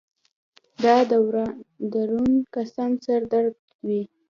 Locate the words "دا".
0.83-0.95